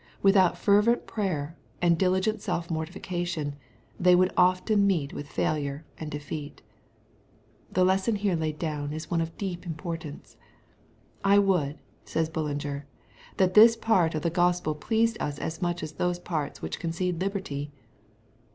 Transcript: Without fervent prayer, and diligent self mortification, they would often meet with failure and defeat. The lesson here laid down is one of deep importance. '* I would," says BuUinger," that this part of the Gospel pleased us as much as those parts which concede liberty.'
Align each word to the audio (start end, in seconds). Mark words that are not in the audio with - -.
Without 0.23 0.57
fervent 0.57 1.05
prayer, 1.05 1.55
and 1.79 1.95
diligent 1.95 2.41
self 2.41 2.71
mortification, 2.71 3.55
they 3.99 4.15
would 4.15 4.33
often 4.35 4.87
meet 4.87 5.13
with 5.13 5.27
failure 5.27 5.85
and 5.99 6.09
defeat. 6.09 6.63
The 7.71 7.83
lesson 7.83 8.15
here 8.15 8.35
laid 8.35 8.57
down 8.57 8.93
is 8.93 9.11
one 9.11 9.21
of 9.21 9.37
deep 9.37 9.63
importance. 9.63 10.37
'* 10.81 11.23
I 11.23 11.37
would," 11.37 11.77
says 12.03 12.31
BuUinger," 12.31 12.81
that 13.37 13.53
this 13.53 13.75
part 13.75 14.15
of 14.15 14.23
the 14.23 14.31
Gospel 14.31 14.73
pleased 14.73 15.17
us 15.19 15.37
as 15.37 15.61
much 15.61 15.83
as 15.83 15.91
those 15.91 16.17
parts 16.17 16.63
which 16.63 16.79
concede 16.79 17.21
liberty.' 17.21 17.69